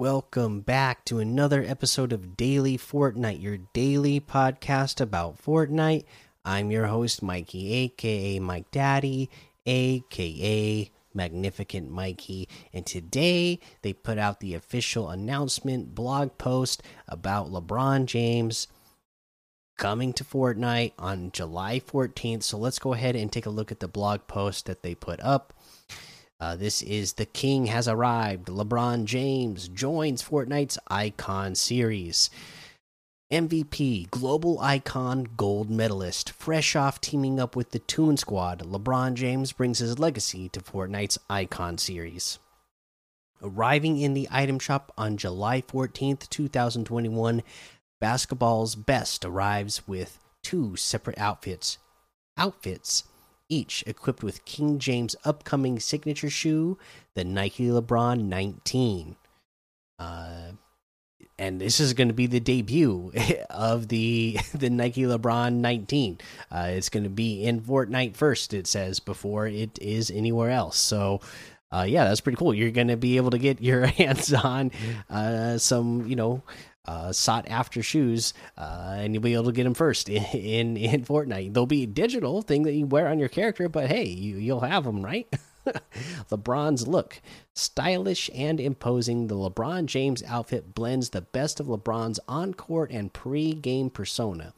Welcome 0.00 0.62
back 0.62 1.04
to 1.04 1.18
another 1.18 1.62
episode 1.62 2.14
of 2.14 2.34
Daily 2.34 2.78
Fortnite, 2.78 3.42
your 3.42 3.58
daily 3.74 4.18
podcast 4.18 4.98
about 4.98 5.36
Fortnite. 5.36 6.04
I'm 6.42 6.70
your 6.70 6.86
host, 6.86 7.22
Mikey, 7.22 7.74
aka 7.74 8.38
Mike 8.38 8.70
Daddy, 8.70 9.28
aka 9.66 10.90
Magnificent 11.12 11.90
Mikey. 11.90 12.48
And 12.72 12.86
today 12.86 13.60
they 13.82 13.92
put 13.92 14.16
out 14.16 14.40
the 14.40 14.54
official 14.54 15.10
announcement 15.10 15.94
blog 15.94 16.38
post 16.38 16.82
about 17.06 17.50
LeBron 17.50 18.06
James 18.06 18.68
coming 19.76 20.14
to 20.14 20.24
Fortnite 20.24 20.92
on 20.98 21.30
July 21.32 21.78
14th. 21.78 22.42
So 22.42 22.56
let's 22.56 22.78
go 22.78 22.94
ahead 22.94 23.16
and 23.16 23.30
take 23.30 23.46
a 23.46 23.50
look 23.50 23.70
at 23.70 23.80
the 23.80 23.88
blog 23.88 24.26
post 24.26 24.64
that 24.64 24.82
they 24.82 24.94
put 24.94 25.20
up. 25.20 25.52
Uh, 26.40 26.56
this 26.56 26.80
is 26.80 27.12
The 27.14 27.26
King 27.26 27.66
Has 27.66 27.86
Arrived. 27.86 28.46
LeBron 28.46 29.04
James 29.04 29.68
joins 29.68 30.22
Fortnite's 30.22 30.78
Icon 30.88 31.54
Series. 31.54 32.30
MVP, 33.30 34.10
Global 34.10 34.58
Icon 34.58 35.28
Gold 35.36 35.70
Medalist. 35.70 36.30
Fresh 36.30 36.74
off 36.74 36.98
teaming 36.98 37.38
up 37.38 37.54
with 37.54 37.72
the 37.72 37.78
Toon 37.78 38.16
Squad, 38.16 38.60
LeBron 38.60 39.14
James 39.14 39.52
brings 39.52 39.80
his 39.80 39.98
legacy 39.98 40.48
to 40.48 40.60
Fortnite's 40.60 41.18
Icon 41.28 41.76
Series. 41.76 42.38
Arriving 43.42 43.98
in 43.98 44.14
the 44.14 44.28
item 44.30 44.58
shop 44.58 44.92
on 44.96 45.18
July 45.18 45.60
14th, 45.60 46.28
2021, 46.30 47.42
Basketball's 48.00 48.74
Best 48.74 49.26
arrives 49.26 49.86
with 49.86 50.18
two 50.42 50.74
separate 50.74 51.18
outfits. 51.18 51.76
Outfits 52.38 53.04
each 53.50 53.84
equipped 53.86 54.22
with 54.22 54.44
King 54.46 54.78
James' 54.78 55.16
upcoming 55.24 55.78
signature 55.78 56.30
shoe, 56.30 56.78
the 57.14 57.24
Nike 57.24 57.66
LeBron 57.68 58.24
19. 58.24 59.16
Uh, 59.98 60.52
and 61.38 61.60
this 61.60 61.80
is 61.80 61.94
going 61.94 62.08
to 62.08 62.14
be 62.14 62.26
the 62.26 62.38
debut 62.38 63.12
of 63.50 63.88
the 63.88 64.38
the 64.54 64.70
Nike 64.70 65.02
LeBron 65.02 65.54
19. 65.54 66.18
Uh, 66.50 66.68
it's 66.70 66.88
going 66.88 67.04
to 67.04 67.10
be 67.10 67.44
in 67.44 67.60
Fortnite 67.60 68.16
first, 68.16 68.54
it 68.54 68.66
says, 68.66 69.00
before 69.00 69.46
it 69.46 69.78
is 69.80 70.10
anywhere 70.10 70.50
else. 70.50 70.78
So, 70.78 71.20
uh, 71.72 71.86
yeah, 71.88 72.04
that's 72.04 72.20
pretty 72.20 72.36
cool. 72.36 72.52
You're 72.52 72.70
going 72.70 72.88
to 72.88 72.96
be 72.96 73.16
able 73.16 73.30
to 73.30 73.38
get 73.38 73.60
your 73.62 73.86
hands 73.86 74.32
on 74.32 74.70
uh, 75.08 75.58
some, 75.58 76.06
you 76.06 76.16
know, 76.16 76.42
uh, 76.86 77.12
sought 77.12 77.46
after 77.48 77.82
shoes, 77.82 78.34
uh, 78.56 78.94
and 78.96 79.14
you'll 79.14 79.22
be 79.22 79.34
able 79.34 79.44
to 79.44 79.52
get 79.52 79.64
them 79.64 79.74
first 79.74 80.08
in, 80.08 80.24
in, 80.24 80.76
in 80.76 81.04
Fortnite. 81.04 81.54
They'll 81.54 81.66
be 81.66 81.84
a 81.84 81.88
digital 81.88 82.42
thing 82.42 82.62
that 82.64 82.72
you 82.72 82.86
wear 82.86 83.08
on 83.08 83.18
your 83.18 83.28
character, 83.28 83.68
but 83.68 83.88
hey, 83.88 84.04
you 84.04 84.36
you'll 84.36 84.60
have 84.60 84.84
them 84.84 85.04
right. 85.04 85.28
LeBron's 86.30 86.88
look, 86.88 87.20
stylish 87.54 88.30
and 88.34 88.58
imposing. 88.58 89.26
The 89.26 89.34
LeBron 89.34 89.86
James 89.86 90.22
outfit 90.22 90.74
blends 90.74 91.10
the 91.10 91.20
best 91.20 91.60
of 91.60 91.66
LeBron's 91.66 92.18
on-court 92.26 92.90
and 92.90 93.12
pre-game 93.12 93.90
persona. 93.90 94.54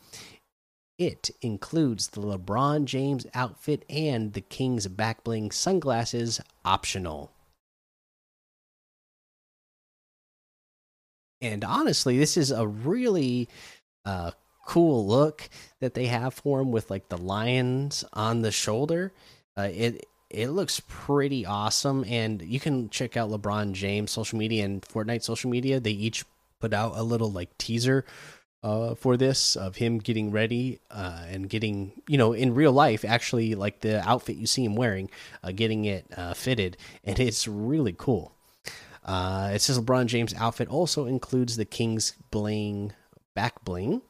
It 0.99 1.31
includes 1.41 2.09
the 2.09 2.21
LeBron 2.21 2.85
James 2.85 3.27
outfit 3.35 3.85
and 3.91 4.35
the 4.35 4.41
King's 4.41 4.87
back 4.87 5.25
bling 5.25 5.51
sunglasses, 5.51 6.41
optional. 6.65 7.33
And 11.43 11.65
honestly, 11.65 12.17
this 12.17 12.37
is 12.37 12.53
a 12.53 12.67
really 12.67 13.49
uh, 14.07 14.31
cool 14.65 15.07
look 15.07 15.51
that 15.81 15.95
they 15.95 16.07
have 16.07 16.35
for 16.35 16.61
him 16.61 16.71
with 16.71 16.89
like 16.91 17.09
the 17.09 17.19
lions 17.19 18.05
on 18.13 18.43
the 18.43 18.53
shoulder. 18.53 19.13
Uh, 19.59 19.69
it 19.73 20.07
it 20.31 20.49
looks 20.49 20.81
pretty 20.89 21.45
awesome, 21.45 22.05
and 22.09 22.41
you 22.41 22.59
can 22.59 22.89
check 22.89 23.19
out 23.19 23.29
LeBron 23.29 23.73
James 23.73 24.11
social 24.13 24.39
media 24.39 24.65
and 24.65 24.81
Fortnite 24.81 25.23
social 25.23 25.51
media. 25.51 25.79
They 25.79 25.91
each 25.91 26.25
put 26.61 26.73
out 26.73 26.97
a 26.97 27.03
little 27.03 27.31
like 27.31 27.59
teaser 27.59 28.07
uh, 28.63 28.95
for 28.95 29.17
this 29.17 29.57
of 29.57 29.77
him 29.77 29.99
getting 29.99 30.31
ready 30.31 30.79
uh, 30.91 31.25
and 31.29 31.51
getting 31.51 31.93
you 32.09 32.17
know 32.17 32.33
in 32.33 32.55
real 32.55 32.73
life 32.73 33.05
actually 33.05 33.55
like 33.57 33.81
the 33.81 34.09
outfit 34.09 34.37
you 34.37 34.47
see 34.47 34.65
him 34.65 34.77
wearing, 34.77 35.11
uh, 35.43 35.51
getting 35.51 35.85
it 35.85 36.07
uh, 36.17 36.35
fitted, 36.35 36.77
and 37.05 37.19
it's 37.19 37.49
really 37.49 37.95
cool. 37.99 38.33
Uh, 39.05 39.51
it 39.53 39.61
says 39.61 39.79
LeBron 39.79 40.07
James 40.07 40.35
outfit 40.35 40.69
also 40.69 41.07
includes 41.07 41.57
the 41.57 41.65
King's 41.65 42.15
bling 42.31 42.93
back 43.35 43.65
bling. 43.65 44.03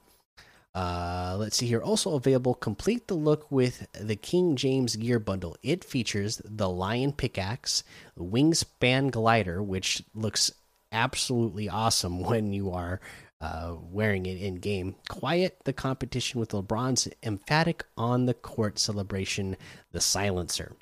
Uh, 0.75 1.37
let's 1.39 1.57
see 1.57 1.67
here. 1.67 1.83
Also 1.83 2.15
available, 2.15 2.55
complete 2.55 3.07
the 3.09 3.15
look 3.15 3.51
with 3.51 3.87
the 3.93 4.17
King 4.17 4.57
James 4.57 4.97
gear 4.97 5.19
bundle. 5.19 5.57
It 5.63 5.85
features 5.85 6.41
the 6.45 6.69
Lion 6.69 7.13
pickaxe, 7.13 7.85
wingspan 8.19 9.11
glider, 9.11 9.63
which 9.63 10.03
looks 10.15 10.51
absolutely 10.91 11.69
awesome 11.69 12.21
when 12.25 12.53
you 12.53 12.71
are 12.71 13.01
uh, 13.41 13.75
wearing 13.91 14.25
it 14.25 14.41
in 14.41 14.57
game. 14.57 14.95
Quiet 15.09 15.59
the 15.65 15.73
competition 15.73 16.41
with 16.41 16.51
LeBron's 16.51 17.09
emphatic 17.23 17.85
on 17.97 18.27
the 18.27 18.35
court 18.35 18.79
celebration, 18.79 19.57
the 19.91 20.01
silencer. 20.01 20.77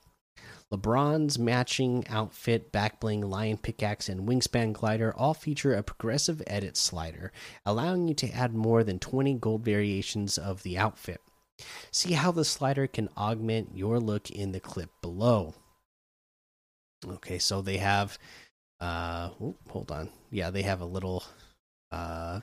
LeBron's 0.73 1.39
matching 1.39 2.05
outfit, 2.09 2.71
backbling, 2.73 3.25
lion 3.25 3.59
pickaxe, 3.59 4.09
and 4.09 4.29
wingspan 4.29 4.73
glider 4.73 5.13
all 5.17 5.35
feature 5.35 5.75
a 5.75 5.83
progressive 5.83 6.41
edit 6.47 6.77
slider, 6.77 7.33
allowing 7.67 8.07
you 8.07 8.15
to 8.15 8.31
add 8.31 8.55
more 8.55 8.85
than 8.85 8.99
20 8.99 9.35
gold 9.35 9.65
variations 9.65 10.39
of 10.39 10.63
the 10.63 10.79
outfit. 10.79 11.21
See 11.91 12.13
how 12.13 12.31
the 12.31 12.45
slider 12.45 12.87
can 12.87 13.09
augment 13.17 13.77
your 13.77 13.99
look 13.99 14.31
in 14.31 14.53
the 14.53 14.61
clip 14.61 14.91
below. 15.03 15.55
Okay, 17.07 17.39
so 17.39 17.63
they 17.63 17.79
have 17.79 18.19
uh 18.81 19.31
oh, 19.41 19.57
hold 19.69 19.91
on. 19.91 20.11
Yeah, 20.31 20.51
they 20.51 20.63
have 20.63 20.81
a 20.81 20.87
little 20.87 21.25
uh 21.91 22.41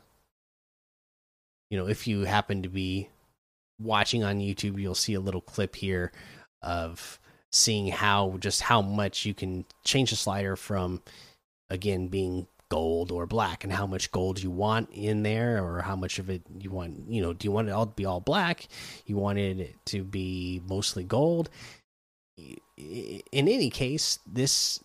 you 1.69 1.77
know, 1.77 1.87
if 1.87 2.07
you 2.07 2.21
happen 2.21 2.63
to 2.63 2.69
be 2.69 3.09
watching 3.79 4.23
on 4.23 4.39
YouTube, 4.39 4.79
you'll 4.79 4.95
see 4.95 5.13
a 5.13 5.19
little 5.19 5.41
clip 5.41 5.75
here 5.75 6.11
of 6.61 7.19
seeing 7.57 7.87
how 7.87 8.37
just 8.39 8.61
how 8.61 8.81
much 8.81 9.25
you 9.25 9.33
can 9.33 9.65
change 9.83 10.09
the 10.11 10.15
slider 10.15 10.55
from 10.55 11.01
again 11.69 12.07
being 12.07 12.47
gold 12.69 13.11
or 13.11 13.25
black 13.25 13.63
and 13.63 13.71
how 13.71 13.87
much 13.87 14.11
gold 14.11 14.41
you 14.41 14.51
want 14.51 14.89
in 14.91 15.23
there 15.23 15.63
or 15.63 15.81
how 15.81 15.95
much 15.95 16.19
of 16.19 16.29
it 16.29 16.41
you 16.59 16.69
want 16.69 17.07
you 17.07 17.21
know 17.21 17.31
do 17.31 17.45
you 17.47 17.51
want 17.51 17.69
it 17.69 17.71
all 17.71 17.85
to 17.85 17.93
be 17.93 18.05
all 18.05 18.19
black? 18.19 18.67
You 19.05 19.17
wanted 19.17 19.59
it 19.59 19.75
to 19.87 20.03
be 20.03 20.61
mostly 20.67 21.03
gold? 21.03 21.49
In 22.37 23.21
any 23.31 23.69
case 23.69 24.19
this 24.25 24.83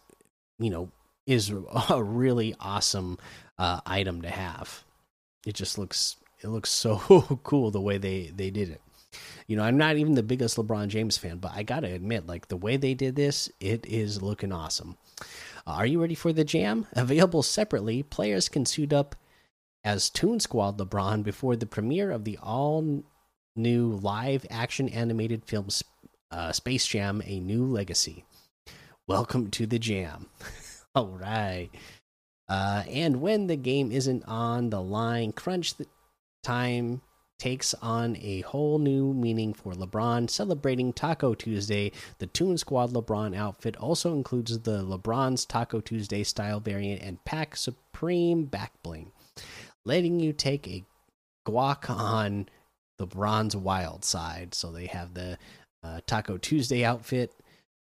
you 0.59 0.71
know 0.71 0.91
is 1.27 1.53
a 1.91 2.03
really 2.03 2.55
awesome 2.59 3.19
uh, 3.59 3.81
item 3.87 4.23
to 4.23 4.31
have. 4.31 4.83
It 5.47 5.55
just 5.55 5.79
looks 5.79 6.17
it 6.43 6.49
looks 6.49 6.71
so 6.71 7.41
cool 7.45 7.71
the 7.71 7.81
way 7.81 7.99
they 7.99 8.33
they 8.35 8.51
did 8.51 8.71
it 8.71 8.81
you 9.47 9.57
know, 9.57 9.63
I'm 9.63 9.77
not 9.77 9.97
even 9.97 10.15
the 10.15 10.23
biggest 10.23 10.57
LeBron 10.57 10.89
James 10.89 11.17
fan, 11.17 11.39
but 11.39 11.53
I 11.55 11.63
gotta 11.63 11.93
admit, 11.93 12.27
like 12.27 12.49
the 12.49 12.57
way 12.57 12.77
they 12.77 12.95
did 12.95 13.17
this, 13.17 13.51
it 13.61 13.87
is 13.87 14.23
looking 14.23 14.53
awesome. 14.53 14.97
Uh, 15.67 15.73
are 15.73 15.87
you 15.87 16.01
ready 16.01 16.15
for 16.15 16.33
the 16.33 16.45
jam? 16.45 16.87
Available 16.93 17.43
separately, 17.43 18.03
players 18.03 18.49
can 18.49 18.67
suit 18.67 18.93
up 18.93 19.17
as 19.85 20.11
Toon 20.11 20.41
Squad 20.41 20.79
LeBron 20.79 21.23
before 21.23 21.57
the 21.57 21.67
premiere 21.67 22.11
of 22.11 22.25
the 22.25 22.39
all 22.43 23.03
new 23.57 23.93
live 23.93 24.47
action 24.51 24.89
animated 24.89 25.45
film 25.45 25.69
uh, 26.31 26.53
Space 26.53 26.87
Jam: 26.87 27.23
A 27.25 27.41
New 27.41 27.65
Legacy. 27.65 28.25
Welcome 29.07 29.51
to 29.51 29.67
the 29.67 29.79
jam. 29.79 30.29
all 30.95 31.09
right. 31.09 31.69
Uh, 32.49 32.85
and 32.89 33.21
when 33.21 33.47
the 33.47 33.57
game 33.57 33.91
isn't 33.91 34.25
on 34.25 34.71
the 34.71 34.81
line, 34.81 35.33
crunch 35.33 35.75
the 35.75 35.87
time 36.43 37.03
takes 37.43 37.75
on 37.83 38.17
a 38.23 38.41
whole 38.43 38.79
new 38.79 39.13
meaning 39.13 39.53
for 39.53 39.73
LeBron. 39.73 40.31
Celebrating 40.31 40.93
Taco 40.93 41.35
Tuesday, 41.35 41.91
the 42.19 42.29
Toon 42.29 42.57
Squad 42.57 42.93
LeBron 42.93 43.37
outfit 43.37 43.75
also 43.79 44.15
includes 44.15 44.61
the 44.61 44.85
LeBron's 44.85 45.45
Taco 45.45 45.81
Tuesday 45.81 46.23
style 46.23 46.61
variant 46.61 47.03
and 47.03 47.25
Pack 47.25 47.57
Supreme 47.57 48.45
back 48.45 48.73
bling, 48.85 49.11
letting 49.85 50.21
you 50.21 50.33
take 50.33 50.69
a 50.69 50.85
guac 51.45 51.91
on 51.91 52.49
the 52.99 53.09
LeBron's 53.09 53.57
wild 53.57 54.05
side. 54.05 54.55
So 54.55 54.71
they 54.71 54.87
have 54.87 55.13
the 55.15 55.37
uh, 55.83 56.01
Taco 56.07 56.39
Tuesday 56.39 56.85
outfit, 56.85 57.33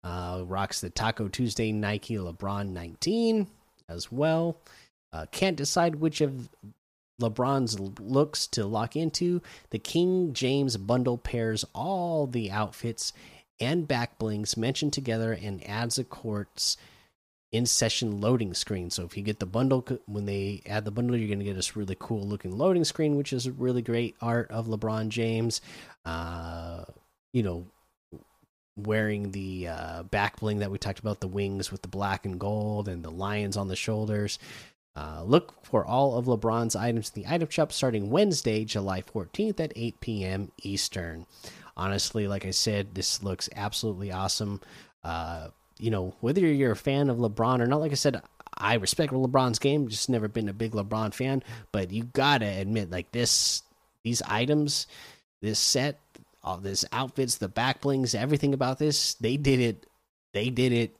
uh, 0.04 0.44
rocks 0.46 0.80
the 0.80 0.90
Taco 0.90 1.26
Tuesday 1.26 1.72
Nike 1.72 2.14
LeBron 2.14 2.68
19 2.68 3.48
as 3.88 4.12
well. 4.12 4.60
Uh, 5.12 5.26
can't 5.32 5.56
decide 5.56 5.96
which 5.96 6.20
of 6.20 6.48
LeBron's 7.20 7.78
looks 8.00 8.46
to 8.48 8.64
lock 8.64 8.96
into. 8.96 9.42
The 9.70 9.78
King 9.78 10.32
James 10.32 10.76
bundle 10.76 11.18
pairs 11.18 11.64
all 11.74 12.26
the 12.26 12.50
outfits 12.50 13.12
and 13.60 13.88
back 13.88 14.18
blings 14.18 14.56
mentioned 14.56 14.92
together 14.92 15.32
and 15.32 15.66
adds 15.68 15.98
a 15.98 16.04
court's 16.04 16.76
in 17.50 17.66
session 17.66 18.20
loading 18.20 18.54
screen. 18.54 18.90
So 18.90 19.04
if 19.04 19.16
you 19.16 19.22
get 19.22 19.40
the 19.40 19.46
bundle, 19.46 19.84
when 20.06 20.26
they 20.26 20.62
add 20.66 20.84
the 20.84 20.90
bundle, 20.90 21.16
you're 21.16 21.28
going 21.28 21.38
to 21.38 21.44
get 21.44 21.56
this 21.56 21.76
really 21.76 21.96
cool 21.98 22.26
looking 22.26 22.56
loading 22.56 22.84
screen, 22.84 23.16
which 23.16 23.32
is 23.32 23.46
a 23.46 23.52
really 23.52 23.82
great 23.82 24.16
art 24.20 24.50
of 24.50 24.66
LeBron 24.66 25.08
James. 25.08 25.60
Uh, 26.04 26.84
you 27.32 27.42
know, 27.42 27.66
wearing 28.76 29.32
the 29.32 29.68
uh, 29.68 30.02
back 30.04 30.38
bling 30.40 30.58
that 30.58 30.70
we 30.70 30.78
talked 30.78 31.00
about, 31.00 31.20
the 31.20 31.26
wings 31.26 31.72
with 31.72 31.82
the 31.82 31.88
black 31.88 32.24
and 32.24 32.38
gold 32.38 32.86
and 32.86 33.02
the 33.02 33.10
lions 33.10 33.56
on 33.56 33.68
the 33.68 33.76
shoulders. 33.76 34.38
Uh, 34.98 35.22
look 35.24 35.64
for 35.64 35.84
all 35.84 36.18
of 36.18 36.24
LeBron's 36.24 36.74
items 36.74 37.12
in 37.14 37.22
the 37.22 37.32
item 37.32 37.48
shop 37.48 37.70
starting 37.70 38.10
Wednesday, 38.10 38.64
July 38.64 39.00
14th 39.00 39.60
at 39.60 39.72
8 39.76 40.00
p.m. 40.00 40.50
Eastern. 40.64 41.24
Honestly, 41.76 42.26
like 42.26 42.44
I 42.44 42.50
said, 42.50 42.96
this 42.96 43.22
looks 43.22 43.48
absolutely 43.54 44.10
awesome. 44.10 44.60
Uh, 45.04 45.50
you 45.78 45.92
know, 45.92 46.16
whether 46.20 46.40
you're 46.40 46.72
a 46.72 46.76
fan 46.76 47.10
of 47.10 47.18
LeBron 47.18 47.60
or 47.60 47.66
not, 47.68 47.78
like 47.78 47.92
I 47.92 47.94
said, 47.94 48.20
I 48.56 48.74
respect 48.74 49.12
LeBron's 49.12 49.60
game, 49.60 49.86
just 49.86 50.08
never 50.08 50.26
been 50.26 50.48
a 50.48 50.52
big 50.52 50.72
LeBron 50.72 51.14
fan, 51.14 51.44
but 51.70 51.92
you 51.92 52.02
gotta 52.12 52.46
admit, 52.46 52.90
like 52.90 53.12
this, 53.12 53.62
these 54.02 54.20
items, 54.22 54.88
this 55.40 55.60
set, 55.60 56.00
all 56.42 56.56
this 56.56 56.84
outfits, 56.90 57.36
the 57.36 57.46
back 57.46 57.82
blings, 57.82 58.16
everything 58.16 58.52
about 58.52 58.80
this, 58.80 59.14
they 59.14 59.36
did 59.36 59.60
it, 59.60 59.86
they 60.32 60.50
did 60.50 60.72
it 60.72 60.96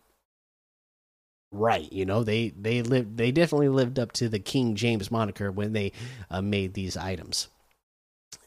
right 1.51 1.93
you 1.93 2.05
know 2.05 2.23
they 2.23 2.51
they 2.51 2.83
lived 2.83 3.17
they 3.17 3.33
definitely 3.33 3.69
lived 3.69 3.99
up 3.99 4.13
to 4.13 4.29
the 4.29 4.39
king 4.39 4.75
james 4.75 5.11
moniker 5.11 5.51
when 5.51 5.73
they 5.73 5.93
uh, 6.31 6.43
made 6.43 6.75
these 6.75 6.97
items 6.97 7.49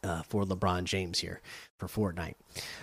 uh, 0.04 0.22
for 0.24 0.44
lebron 0.44 0.84
james 0.84 1.20
here 1.20 1.42
for 1.82 2.14
fortnite. 2.14 2.36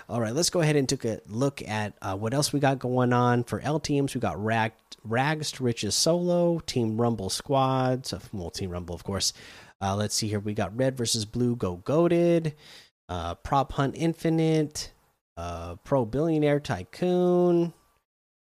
All 0.09 0.21
right 0.21 0.35
let's 0.35 0.51
go 0.51 0.61
ahead 0.61 0.77
and 0.77 0.89
take 0.89 1.05
a 1.05 1.21
look 1.29 1.63
at 1.67 1.95
uh, 2.03 2.17
what 2.17 2.35
else 2.35 2.53
we 2.53 2.59
got 2.59 2.81
going 2.81 3.13
on. 3.13 3.45
For 3.45 3.61
l 3.61 3.79
teams 3.79 4.15
we 4.15 4.21
got 4.21 4.43
rag 4.43 4.73
rags 5.05 5.53
to 5.53 5.63
riches 5.63 5.95
solo 5.95 6.59
team 6.61 7.01
rumble 7.01 7.31
squads 7.31 8.13
well 8.33 8.51
team 8.51 8.71
rumble 8.71 8.95
of 8.95 9.05
course. 9.05 9.33
Uh, 9.81 9.95
let's 9.95 10.17
see 10.17 10.27
here 10.27 10.41
we 10.41 10.55
got 10.55 10.77
red 10.77 10.97
versus 10.97 11.25
blue 11.25 11.55
go 11.55 11.77
goated 11.77 12.55
uh, 13.09 13.37
prop 13.37 13.73
hunt 13.73 13.95
infinite 13.97 14.93
uh, 15.37 15.77
pro 15.85 16.05
billionaire 16.05 16.59
tycoon 16.59 17.73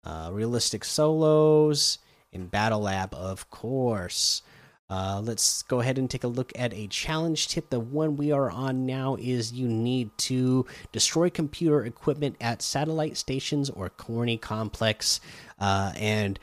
uh, 0.04 0.30
realistic 0.32 0.84
solos, 0.84 2.00
and 2.32 2.50
Battle 2.50 2.82
Lab, 2.82 3.14
of 3.14 3.50
course. 3.50 4.42
Uh, 4.90 5.20
let's 5.24 5.64
go 5.64 5.80
ahead 5.80 5.98
and 5.98 6.10
take 6.10 6.24
a 6.24 6.28
look 6.28 6.52
at 6.56 6.74
a 6.74 6.88
challenge 6.88 7.48
tip. 7.48 7.70
The 7.70 7.80
one 7.80 8.16
we 8.16 8.32
are 8.32 8.52
on 8.52 8.86
now 8.86 9.16
is 9.20 9.52
you 9.52 9.68
need 9.68 10.16
to 10.20 10.68
destroy 10.92 11.30
computer 11.30 11.84
equipment 11.84 12.36
at 12.40 12.62
satellite 12.62 13.18
stations 13.18 13.70
or 13.72 13.90
Corny 13.90 14.38
Complex. 14.38 15.20
Uh, 15.58 15.94
and 15.96 16.38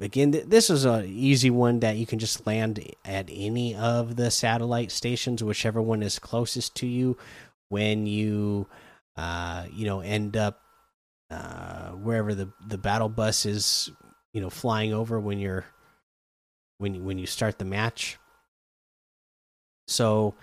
again, 0.00 0.32
th 0.32 0.44
this 0.46 0.68
is 0.68 0.84
an 0.84 1.06
easy 1.06 1.50
one 1.50 1.80
that 1.80 1.96
you 1.96 2.04
can 2.04 2.18
just 2.18 2.46
land 2.46 2.78
at 3.04 3.30
any 3.32 3.74
of 3.74 4.16
the 4.16 4.30
satellite 4.30 4.90
stations, 4.90 5.42
whichever 5.42 5.80
one 5.80 6.02
is 6.02 6.18
closest 6.18 6.74
to 6.76 6.86
you. 6.86 7.16
When 7.70 8.06
you, 8.06 8.66
uh, 9.16 9.64
you 9.72 9.86
know, 9.86 10.00
end 10.00 10.36
up 10.36 10.60
uh, 11.30 11.83
wherever 12.04 12.34
the 12.34 12.50
the 12.66 12.78
battle 12.78 13.08
bus 13.08 13.46
is, 13.46 13.90
you 14.32 14.40
know, 14.40 14.50
flying 14.50 14.92
over 14.92 15.18
when 15.18 15.38
you're 15.38 15.64
when 16.78 16.94
you, 16.94 17.02
when 17.02 17.18
you 17.18 17.26
start 17.26 17.58
the 17.58 17.64
match. 17.64 18.18
So, 19.86 20.34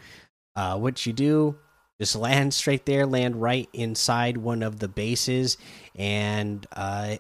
uh, 0.55 0.77
what 0.77 1.05
you 1.05 1.13
do 1.13 1.57
just 2.01 2.15
land 2.15 2.51
straight 2.51 2.87
there, 2.87 3.05
land 3.05 3.39
right 3.39 3.69
inside 3.73 4.35
one 4.35 4.63
of 4.63 4.79
the 4.79 4.87
bases, 4.87 5.57
and 5.95 6.65
uh, 6.75 7.17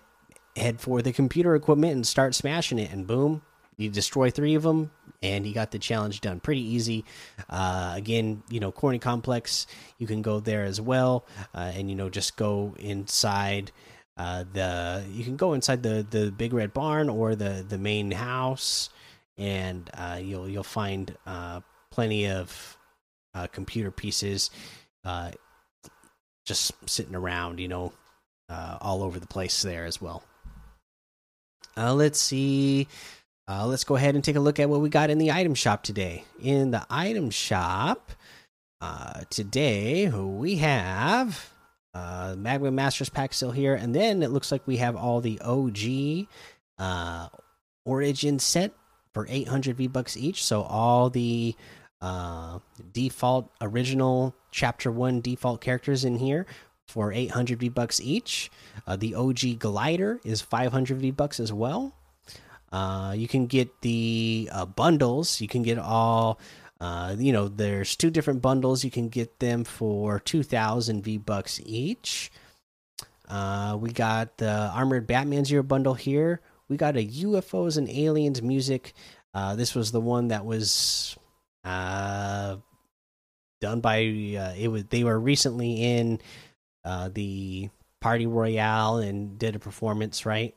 head 0.55 0.81
for 0.81 1.03
the 1.03 1.13
computer 1.13 1.53
equipment 1.53 1.93
and 1.93 2.07
start 2.07 2.33
smashing 2.33 2.79
it. 2.79 2.91
And 2.91 3.05
boom, 3.05 3.43
you 3.77 3.89
destroy 3.91 4.31
three 4.31 4.55
of 4.55 4.63
them, 4.63 4.89
and 5.21 5.45
you 5.45 5.53
got 5.53 5.69
the 5.69 5.77
challenge 5.77 6.21
done 6.21 6.39
pretty 6.39 6.61
easy. 6.61 7.05
Uh, 7.47 7.93
again, 7.95 8.41
you 8.49 8.59
know, 8.59 8.71
Corny 8.71 8.97
Complex, 8.97 9.67
you 9.99 10.07
can 10.07 10.23
go 10.23 10.39
there 10.39 10.63
as 10.63 10.81
well, 10.81 11.27
uh, 11.53 11.71
and 11.75 11.87
you 11.87 11.95
know, 11.95 12.09
just 12.09 12.35
go 12.35 12.75
inside. 12.79 13.71
Uh, 14.21 14.43
the 14.53 15.03
you 15.11 15.23
can 15.23 15.35
go 15.35 15.53
inside 15.53 15.81
the 15.81 16.05
the 16.07 16.31
big 16.31 16.53
red 16.53 16.71
barn 16.75 17.09
or 17.09 17.33
the 17.33 17.65
the 17.67 17.79
main 17.79 18.11
house, 18.11 18.91
and 19.35 19.89
uh, 19.95 20.19
you'll 20.21 20.47
you'll 20.47 20.63
find 20.63 21.17
uh, 21.25 21.59
plenty 21.89 22.27
of 22.27 22.77
uh, 23.33 23.47
computer 23.47 23.89
pieces 23.89 24.51
just 26.45 26.71
sitting 26.87 27.15
around, 27.15 27.59
you 27.59 27.67
know, 27.67 27.93
all 28.47 29.01
over 29.01 29.19
the 29.19 29.25
place 29.25 29.63
there 29.63 29.85
as 29.85 29.99
well. 29.99 30.21
let's 31.75 32.19
see. 32.19 32.87
Uh, 33.47 33.65
let's 33.65 33.83
go 33.83 33.95
ahead 33.95 34.13
and 34.13 34.23
take 34.23 34.35
a 34.35 34.39
look 34.39 34.59
at 34.59 34.69
what 34.69 34.81
we 34.81 34.89
got 34.89 35.09
in 35.09 35.17
the 35.17 35.31
item 35.31 35.55
shop 35.55 35.81
today. 35.81 36.25
In 36.39 36.69
the 36.69 36.85
item 36.91 37.31
shop 37.31 38.11
uh, 38.81 39.21
today, 39.31 40.09
we 40.09 40.57
have 40.57 41.51
uh, 41.93 42.35
Magma 42.37 42.71
Masters 42.71 43.09
pack 43.09 43.33
still 43.33 43.51
here, 43.51 43.75
and 43.75 43.93
then 43.93 44.23
it 44.23 44.31
looks 44.31 44.51
like 44.51 44.65
we 44.65 44.77
have 44.77 44.95
all 44.95 45.21
the 45.21 45.39
OG 45.41 46.27
uh, 46.77 47.29
Origin 47.85 48.39
set 48.39 48.71
for 49.13 49.25
800 49.29 49.77
V 49.77 49.87
bucks 49.87 50.15
each. 50.15 50.43
So 50.43 50.61
all 50.61 51.09
the 51.09 51.55
uh, 52.01 52.59
default 52.93 53.51
original 53.61 54.35
Chapter 54.51 54.91
One 54.91 55.21
default 55.21 55.61
characters 55.61 56.03
in 56.03 56.17
here 56.17 56.45
for 56.87 57.11
800 57.11 57.59
V 57.59 57.69
bucks 57.69 58.01
each. 58.01 58.51
Uh, 58.85 58.95
the 58.95 59.15
OG 59.15 59.59
Glider 59.59 60.19
is 60.23 60.41
500 60.41 60.97
V 60.97 61.11
bucks 61.11 61.39
as 61.39 61.51
well. 61.53 61.93
Uh, 62.71 63.13
you 63.15 63.27
can 63.27 63.47
get 63.47 63.81
the 63.81 64.49
uh, 64.51 64.65
bundles. 64.65 65.41
You 65.41 65.47
can 65.47 65.63
get 65.63 65.77
all. 65.77 66.39
Uh, 66.81 67.15
you 67.17 67.31
know, 67.31 67.47
there's 67.47 67.95
two 67.95 68.09
different 68.09 68.41
bundles. 68.41 68.83
You 68.83 68.89
can 68.89 69.07
get 69.07 69.39
them 69.39 69.63
for 69.63 70.19
two 70.19 70.41
thousand 70.41 71.03
V 71.03 71.19
bucks 71.19 71.61
each. 71.63 72.31
Uh, 73.29 73.77
we 73.79 73.91
got 73.91 74.37
the 74.37 74.49
armored 74.73 75.05
Batman 75.05 75.45
Zero 75.45 75.61
bundle 75.61 75.93
here. 75.93 76.41
We 76.67 76.77
got 76.77 76.97
a 76.97 77.05
UFOs 77.05 77.77
and 77.77 77.87
aliens 77.87 78.41
music. 78.41 78.93
Uh, 79.33 79.55
this 79.55 79.75
was 79.75 79.91
the 79.91 80.01
one 80.01 80.29
that 80.29 80.43
was 80.43 81.15
uh, 81.63 82.57
done 83.61 83.79
by 83.79 83.99
uh, 83.99 84.53
it 84.57 84.69
was 84.69 84.85
they 84.85 85.03
were 85.03 85.19
recently 85.19 85.83
in 85.83 86.19
uh, 86.83 87.09
the 87.13 87.69
party 87.99 88.25
royale 88.25 88.97
and 88.97 89.37
did 89.37 89.55
a 89.55 89.59
performance 89.59 90.25
right 90.25 90.55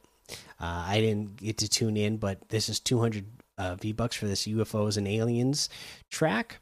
I 0.58 1.00
didn't 1.00 1.36
get 1.36 1.58
to 1.58 1.68
tune 1.68 1.96
in, 1.96 2.16
but 2.16 2.48
this 2.48 2.68
is 2.68 2.80
200 2.80 3.24
uh, 3.58 3.74
V 3.76 3.92
bucks 3.92 4.16
for 4.16 4.26
this 4.26 4.46
UFOs 4.46 4.96
and 4.96 5.08
aliens 5.08 5.68
track. 6.10 6.58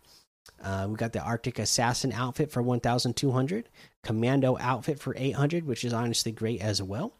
Uh, 0.63 0.87
we 0.89 0.97
got 0.97 1.13
the 1.13 1.21
Arctic 1.21 1.59
Assassin 1.59 2.13
outfit 2.13 2.51
for 2.51 2.63
1,200, 2.63 3.69
Commando 4.05 4.57
outfit 4.61 4.99
for 4.99 5.15
800, 5.17 5.67
which 5.67 5.85
is 5.85 5.93
honestly 5.93 6.33
great 6.33 6.61
as 6.61 6.83
well. 6.83 7.13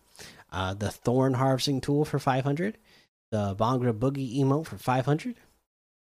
Uh, 0.51 0.75
the 0.75 0.91
Thorn 0.91 1.35
Harvesting 1.35 1.81
Tool 1.81 2.05
for 2.05 2.19
500, 2.19 2.79
the 3.31 3.57
Bhangra 3.57 3.93
Boogie 3.93 4.39
emote 4.39 4.67
for 4.67 4.79
500, 4.79 5.37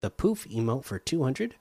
the 0.03 0.11
Poof 0.11 0.49
emote 0.49 0.85
for 0.85 0.99
200. 0.99 1.55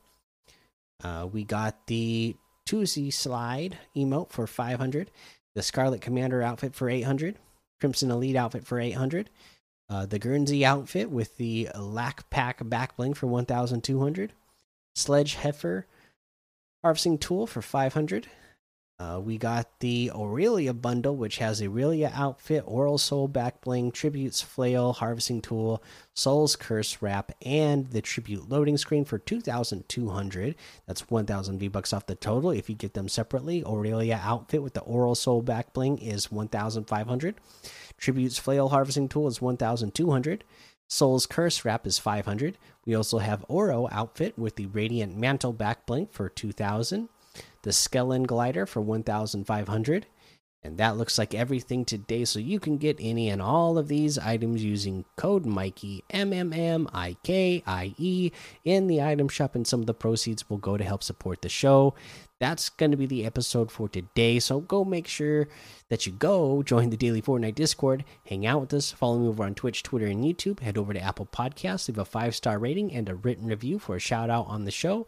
Uh, 1.03 1.27
we 1.31 1.43
got 1.43 1.87
the 1.87 2.35
Tuesday 2.65 3.11
Slide 3.11 3.77
emote 3.95 4.31
for 4.31 4.47
500, 4.47 5.11
the 5.53 5.61
Scarlet 5.61 6.01
Commander 6.01 6.41
outfit 6.41 6.73
for 6.73 6.89
800, 6.89 7.37
Crimson 7.79 8.09
Elite 8.09 8.35
outfit 8.35 8.65
for 8.65 8.79
800. 8.79 9.29
Uh, 9.89 10.05
the 10.05 10.19
Guernsey 10.19 10.65
outfit 10.65 11.09
with 11.09 11.37
the 11.37 11.69
Lack 11.75 12.29
Pack 12.29 12.67
back 12.67 12.97
bling 12.97 13.13
for 13.13 13.27
1,200. 13.27 14.33
Sledge 14.95 15.35
Heifer 15.35 15.85
harvesting 16.83 17.17
tool 17.17 17.47
for 17.47 17.61
500. 17.61 18.27
Uh, 18.99 19.21
we 19.23 19.37
got 19.37 19.79
the 19.79 20.11
Aurelia 20.15 20.73
bundle, 20.73 21.15
which 21.15 21.37
has 21.37 21.61
Aurelia 21.61 22.11
outfit, 22.15 22.63
Oral 22.65 22.97
Soul 22.97 23.29
backbling, 23.29 23.93
Tributes 23.93 24.41
flail, 24.41 24.93
harvesting 24.93 25.39
tool, 25.39 25.83
Soul's 26.15 26.55
curse 26.55 26.99
wrap, 26.99 27.31
and 27.45 27.91
the 27.91 28.01
tribute 28.01 28.49
loading 28.49 28.75
screen 28.75 29.05
for 29.05 29.19
2,200. 29.19 30.55
That's 30.87 31.11
1,000 31.11 31.59
V 31.59 31.67
bucks 31.67 31.93
off 31.93 32.07
the 32.07 32.15
total. 32.15 32.49
If 32.49 32.71
you 32.71 32.75
get 32.75 32.95
them 32.95 33.07
separately, 33.07 33.63
Aurelia 33.63 34.19
outfit 34.23 34.63
with 34.63 34.73
the 34.73 34.81
Oral 34.81 35.13
Soul 35.13 35.43
backbling 35.43 36.01
is 36.01 36.31
1,500. 36.31 37.35
Tributes 37.99 38.39
flail 38.39 38.69
harvesting 38.69 39.09
tool 39.09 39.27
is 39.27 39.39
1,200. 39.39 40.43
Soul's 40.87 41.27
Curse 41.27 41.63
wrap 41.63 41.85
is 41.85 41.99
500. 41.99 42.57
We 42.83 42.95
also 42.95 43.19
have 43.19 43.45
Oro 43.47 43.87
outfit 43.91 44.39
with 44.39 44.55
the 44.55 44.65
Radiant 44.67 45.15
Mantle 45.15 45.53
back 45.53 45.85
bling 45.85 46.07
for 46.07 46.29
2,000 46.29 47.09
the 47.67 47.73
Skellen 47.73 48.25
glider 48.25 48.65
for 48.65 48.79
1500 48.79 50.05
and 50.63 50.77
that 50.77 50.97
looks 50.97 51.17
like 51.17 51.35
everything 51.35 51.83
today. 51.83 52.23
So 52.23 52.39
you 52.39 52.61
can 52.61 52.77
get 52.77 52.95
any 52.99 53.29
and 53.29 53.41
all 53.41 53.77
of 53.77 53.89
these 53.89 54.17
items 54.17 54.63
using 54.63 55.03
code 55.17 55.45
mikey 55.45 56.03
m 56.09 56.31
m 56.31 56.53
m 56.53 56.89
i 56.93 57.17
k 57.23 57.61
i 57.67 57.93
e 57.97 58.31
in 58.63 58.87
the 58.87 59.01
item 59.01 59.27
shop 59.27 59.53
and 59.53 59.67
some 59.67 59.81
of 59.81 59.85
the 59.85 59.93
proceeds 59.93 60.49
will 60.49 60.57
go 60.57 60.77
to 60.77 60.83
help 60.83 61.03
support 61.03 61.41
the 61.41 61.49
show. 61.49 61.93
That's 62.39 62.69
going 62.69 62.91
to 62.91 62.97
be 62.97 63.05
the 63.05 63.25
episode 63.25 63.69
for 63.69 63.89
today 63.89 64.39
so 64.39 64.61
go 64.61 64.85
make 64.85 65.07
sure 65.07 65.49
that 65.89 66.05
you 66.05 66.13
go 66.13 66.63
join 66.63 66.89
the 66.89 66.97
daily 66.97 67.21
fortnite 67.21 67.55
discord 67.55 68.05
hang 68.27 68.45
out 68.45 68.61
with 68.61 68.73
us 68.75 68.91
follow 68.91 69.17
me 69.17 69.27
over 69.27 69.43
on 69.43 69.55
twitch 69.55 69.81
twitter 69.81 70.05
and 70.05 70.23
youtube 70.23 70.59
head 70.59 70.77
over 70.77 70.93
to 70.93 71.01
apple 71.01 71.25
podcasts 71.25 71.87
leave 71.87 71.97
a 71.97 72.05
five 72.05 72.35
star 72.35 72.59
rating 72.59 72.93
and 72.93 73.09
a 73.09 73.15
written 73.15 73.47
review 73.47 73.79
for 73.79 73.95
a 73.95 73.99
shout 73.99 74.29
out 74.29 74.45
on 74.47 74.65
the 74.65 74.71
show 74.71 75.07